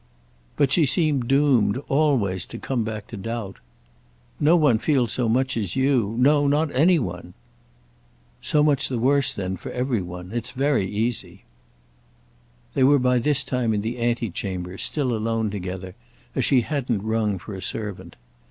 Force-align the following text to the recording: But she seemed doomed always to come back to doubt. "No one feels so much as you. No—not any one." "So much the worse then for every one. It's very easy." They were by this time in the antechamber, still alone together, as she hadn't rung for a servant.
But 0.55 0.71
she 0.71 0.87
seemed 0.87 1.27
doomed 1.27 1.77
always 1.87 2.47
to 2.47 2.57
come 2.57 2.83
back 2.83 3.05
to 3.09 3.17
doubt. 3.17 3.57
"No 4.39 4.55
one 4.55 4.79
feels 4.79 5.11
so 5.11 5.29
much 5.29 5.55
as 5.55 5.75
you. 5.75 6.15
No—not 6.17 6.73
any 6.75 6.97
one." 6.97 7.35
"So 8.41 8.63
much 8.63 8.89
the 8.89 8.97
worse 8.97 9.31
then 9.31 9.57
for 9.57 9.71
every 9.71 10.01
one. 10.01 10.31
It's 10.31 10.53
very 10.57 10.87
easy." 10.87 11.43
They 12.73 12.83
were 12.83 12.97
by 12.97 13.19
this 13.19 13.43
time 13.43 13.75
in 13.75 13.81
the 13.81 13.99
antechamber, 14.01 14.79
still 14.79 15.15
alone 15.15 15.51
together, 15.51 15.93
as 16.35 16.45
she 16.45 16.61
hadn't 16.61 17.03
rung 17.03 17.37
for 17.37 17.53
a 17.53 17.61
servant. 17.61 18.15